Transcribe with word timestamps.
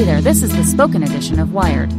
Hey 0.00 0.06
there, 0.06 0.22
this 0.22 0.42
is 0.42 0.56
the 0.56 0.64
spoken 0.64 1.02
edition 1.02 1.38
of 1.38 1.52
Wired. 1.52 1.92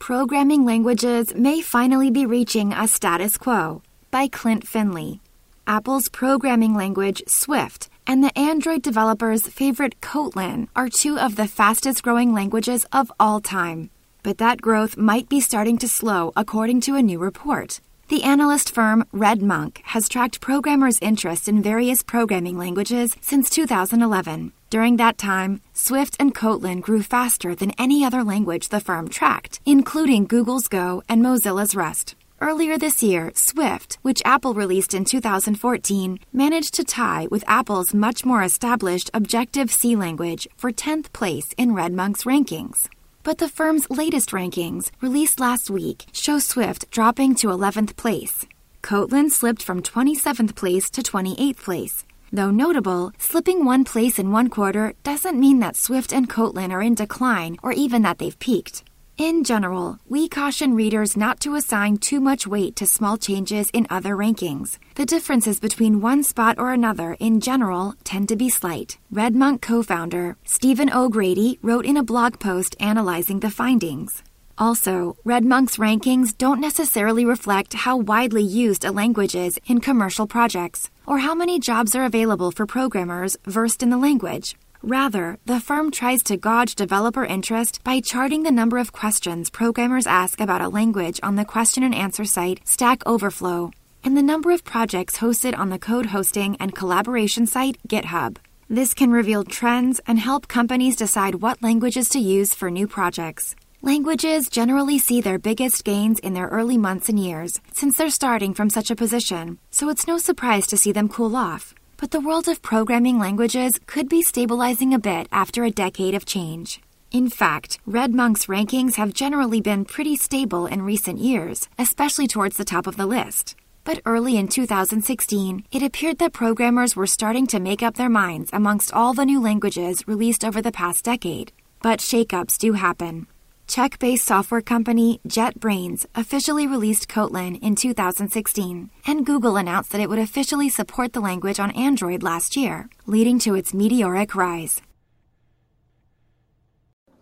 Programming 0.00 0.64
languages 0.64 1.32
may 1.32 1.60
finally 1.60 2.10
be 2.10 2.26
reaching 2.26 2.72
a 2.72 2.88
status 2.88 3.38
quo 3.38 3.82
by 4.10 4.26
Klint 4.26 4.66
Finley. 4.66 5.20
Apple's 5.64 6.08
programming 6.08 6.74
language, 6.74 7.22
Swift, 7.28 7.88
and 8.04 8.24
the 8.24 8.36
Android 8.36 8.82
developers' 8.82 9.46
favorite 9.46 10.00
Kotlin 10.00 10.66
are 10.74 10.88
two 10.88 11.16
of 11.16 11.36
the 11.36 11.46
fastest 11.46 12.02
growing 12.02 12.34
languages 12.34 12.84
of 12.92 13.12
all 13.20 13.40
time. 13.40 13.90
But 14.24 14.38
that 14.38 14.60
growth 14.60 14.96
might 14.96 15.28
be 15.28 15.38
starting 15.40 15.78
to 15.78 15.86
slow, 15.86 16.32
according 16.34 16.80
to 16.80 16.96
a 16.96 17.02
new 17.02 17.20
report. 17.20 17.80
The 18.10 18.24
analyst 18.24 18.74
firm 18.74 19.04
RedMonk 19.14 19.82
has 19.84 20.08
tracked 20.08 20.40
programmers' 20.40 20.98
interest 21.00 21.46
in 21.46 21.62
various 21.62 22.02
programming 22.02 22.58
languages 22.58 23.14
since 23.20 23.48
2011. 23.48 24.50
During 24.68 24.96
that 24.96 25.16
time, 25.16 25.60
Swift 25.74 26.16
and 26.18 26.34
Kotlin 26.34 26.80
grew 26.80 27.04
faster 27.04 27.54
than 27.54 27.70
any 27.78 28.04
other 28.04 28.24
language 28.24 28.70
the 28.70 28.80
firm 28.80 29.06
tracked, 29.06 29.60
including 29.64 30.24
Google's 30.24 30.66
Go 30.66 31.04
and 31.08 31.22
Mozilla's 31.22 31.76
Rust. 31.76 32.16
Earlier 32.40 32.78
this 32.78 33.00
year, 33.00 33.30
Swift, 33.36 34.00
which 34.02 34.22
Apple 34.24 34.54
released 34.54 34.92
in 34.92 35.04
2014, 35.04 36.18
managed 36.32 36.74
to 36.74 36.82
tie 36.82 37.28
with 37.30 37.44
Apple's 37.46 37.94
much 37.94 38.24
more 38.24 38.42
established 38.42 39.12
Objective 39.14 39.70
C 39.70 39.94
language 39.94 40.48
for 40.56 40.72
10th 40.72 41.12
place 41.12 41.54
in 41.56 41.76
RedMonk's 41.76 42.24
rankings. 42.24 42.88
But 43.22 43.36
the 43.36 43.48
firm's 43.48 43.90
latest 43.90 44.30
rankings, 44.30 44.90
released 45.02 45.40
last 45.40 45.68
week, 45.68 46.06
show 46.12 46.38
Swift 46.38 46.90
dropping 46.90 47.34
to 47.36 47.48
11th 47.48 47.96
place. 47.96 48.46
Kotlin 48.82 49.30
slipped 49.30 49.62
from 49.62 49.82
27th 49.82 50.54
place 50.54 50.88
to 50.90 51.02
28th 51.02 51.58
place. 51.58 52.04
Though 52.32 52.50
notable, 52.50 53.12
slipping 53.18 53.64
one 53.64 53.84
place 53.84 54.18
in 54.18 54.32
one 54.32 54.48
quarter 54.48 54.94
doesn't 55.02 55.38
mean 55.38 55.58
that 55.58 55.76
Swift 55.76 56.14
and 56.14 56.30
Kotlin 56.30 56.72
are 56.72 56.80
in 56.80 56.94
decline 56.94 57.58
or 57.62 57.72
even 57.72 58.02
that 58.02 58.18
they've 58.18 58.38
peaked. 58.38 58.84
In 59.20 59.44
general, 59.44 59.98
we 60.08 60.30
caution 60.30 60.74
readers 60.74 61.14
not 61.14 61.40
to 61.40 61.54
assign 61.54 61.98
too 61.98 62.20
much 62.20 62.46
weight 62.46 62.74
to 62.76 62.86
small 62.86 63.18
changes 63.18 63.68
in 63.74 63.86
other 63.90 64.16
rankings. 64.16 64.78
The 64.94 65.04
differences 65.04 65.60
between 65.60 66.00
one 66.00 66.22
spot 66.22 66.58
or 66.58 66.72
another 66.72 67.18
in 67.20 67.40
general 67.40 67.92
tend 68.02 68.30
to 68.30 68.36
be 68.36 68.48
slight. 68.48 68.96
RedMonk 69.12 69.60
co 69.60 69.82
founder 69.82 70.38
Stephen 70.46 70.90
O'Grady 70.90 71.58
wrote 71.60 71.84
in 71.84 71.98
a 71.98 72.02
blog 72.02 72.40
post 72.40 72.74
analyzing 72.80 73.40
the 73.40 73.50
findings. 73.50 74.22
Also, 74.56 75.18
RedMonk's 75.26 75.76
rankings 75.76 76.34
don't 76.34 76.58
necessarily 76.58 77.26
reflect 77.26 77.74
how 77.74 77.98
widely 77.98 78.42
used 78.42 78.86
a 78.86 78.90
language 78.90 79.34
is 79.34 79.60
in 79.66 79.80
commercial 79.80 80.26
projects, 80.26 80.88
or 81.06 81.18
how 81.18 81.34
many 81.34 81.60
jobs 81.60 81.94
are 81.94 82.06
available 82.06 82.50
for 82.50 82.64
programmers 82.64 83.36
versed 83.44 83.82
in 83.82 83.90
the 83.90 83.98
language. 83.98 84.56
Rather, 84.82 85.38
the 85.44 85.60
firm 85.60 85.90
tries 85.90 86.22
to 86.22 86.38
gauge 86.38 86.74
developer 86.74 87.22
interest 87.22 87.84
by 87.84 88.00
charting 88.00 88.44
the 88.44 88.50
number 88.50 88.78
of 88.78 88.92
questions 88.92 89.50
programmers 89.50 90.06
ask 90.06 90.40
about 90.40 90.62
a 90.62 90.70
language 90.70 91.20
on 91.22 91.36
the 91.36 91.44
question 91.44 91.82
and 91.82 91.94
answer 91.94 92.24
site 92.24 92.66
Stack 92.66 93.02
Overflow 93.06 93.72
and 94.02 94.16
the 94.16 94.22
number 94.22 94.50
of 94.50 94.64
projects 94.64 95.18
hosted 95.18 95.58
on 95.58 95.68
the 95.68 95.78
code 95.78 96.06
hosting 96.06 96.56
and 96.58 96.74
collaboration 96.74 97.46
site 97.46 97.76
GitHub. 97.86 98.38
This 98.70 98.94
can 98.94 99.10
reveal 99.10 99.44
trends 99.44 100.00
and 100.06 100.18
help 100.18 100.48
companies 100.48 100.96
decide 100.96 101.34
what 101.36 101.62
languages 101.62 102.08
to 102.10 102.18
use 102.18 102.54
for 102.54 102.70
new 102.70 102.88
projects. 102.88 103.54
Languages 103.82 104.48
generally 104.48 104.98
see 104.98 105.20
their 105.20 105.38
biggest 105.38 105.84
gains 105.84 106.18
in 106.20 106.32
their 106.32 106.48
early 106.48 106.78
months 106.78 107.10
and 107.10 107.18
years, 107.18 107.60
since 107.72 107.96
they're 107.98 108.08
starting 108.08 108.54
from 108.54 108.70
such 108.70 108.90
a 108.90 108.96
position, 108.96 109.58
so 109.70 109.90
it's 109.90 110.06
no 110.06 110.16
surprise 110.16 110.66
to 110.68 110.78
see 110.78 110.92
them 110.92 111.08
cool 111.08 111.36
off 111.36 111.74
but 112.00 112.12
the 112.12 112.20
world 112.20 112.48
of 112.48 112.62
programming 112.62 113.18
languages 113.18 113.78
could 113.86 114.08
be 114.08 114.22
stabilizing 114.22 114.94
a 114.94 114.98
bit 114.98 115.28
after 115.30 115.64
a 115.64 115.70
decade 115.70 116.14
of 116.14 116.24
change. 116.24 116.80
In 117.10 117.28
fact, 117.28 117.78
RedMonk's 117.86 118.46
rankings 118.46 118.94
have 118.94 119.12
generally 119.12 119.60
been 119.60 119.84
pretty 119.84 120.16
stable 120.16 120.64
in 120.64 120.80
recent 120.80 121.18
years, 121.18 121.68
especially 121.78 122.26
towards 122.26 122.56
the 122.56 122.64
top 122.64 122.86
of 122.86 122.96
the 122.96 123.04
list. 123.04 123.54
But 123.84 124.00
early 124.06 124.38
in 124.38 124.48
2016, 124.48 125.66
it 125.70 125.82
appeared 125.82 126.18
that 126.18 126.32
programmers 126.32 126.96
were 126.96 127.06
starting 127.06 127.46
to 127.48 127.60
make 127.60 127.82
up 127.82 127.96
their 127.96 128.08
minds 128.08 128.48
amongst 128.52 128.94
all 128.94 129.12
the 129.12 129.26
new 129.26 129.40
languages 129.40 130.08
released 130.08 130.42
over 130.42 130.62
the 130.62 130.72
past 130.72 131.04
decade. 131.04 131.52
But 131.82 132.00
shakeups 132.00 132.56
do 132.56 132.72
happen. 132.74 133.26
Czech 133.70 134.00
based 134.00 134.24
software 134.24 134.60
company 134.60 135.20
JetBrains 135.28 136.04
officially 136.16 136.66
released 136.66 137.06
Kotlin 137.06 137.56
in 137.62 137.76
2016, 137.76 138.90
and 139.06 139.24
Google 139.24 139.56
announced 139.56 139.92
that 139.92 140.00
it 140.00 140.08
would 140.08 140.18
officially 140.18 140.68
support 140.68 141.12
the 141.12 141.20
language 141.20 141.60
on 141.60 141.70
Android 141.70 142.20
last 142.20 142.56
year, 142.56 142.88
leading 143.06 143.38
to 143.38 143.54
its 143.54 143.72
meteoric 143.72 144.34
rise. 144.34 144.82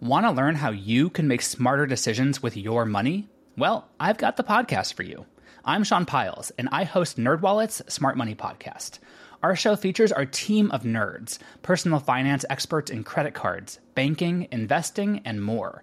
Want 0.01 0.25
to 0.25 0.33
learn 0.33 0.55
how 0.55 0.71
you 0.71 1.11
can 1.11 1.29
make 1.29 1.43
smarter 1.43 1.85
decisions 1.85 2.43
with 2.43 2.57
your 2.57 2.87
money? 2.87 3.29
Well, 3.59 3.87
I've 4.01 4.17
got 4.17 4.39
the 4.39 4.43
podcast 4.43 4.95
for 4.95 5.03
you. 5.03 5.27
I'm 5.67 5.85
Sean 5.85 6.07
Pyles, 6.07 6.51
and 6.57 6.71
I 6.73 6.85
host 6.85 7.19
NerdWallet's 7.19 7.93
Smart 7.93 8.17
Money 8.17 8.35
Podcast. 8.35 9.01
Our 9.43 9.55
show 9.55 9.77
features 9.77 10.13
our 10.13 10.25
team 10.25 10.71
of 10.71 10.85
nerds, 10.85 11.41
personal 11.61 12.01
finance 12.01 12.47
experts 12.49 12.91
in 12.91 13.05
credit 13.05 13.35
cards, 13.35 13.81
banking, 13.95 14.49
investing, 14.51 15.21
and 15.27 15.43
more 15.43 15.83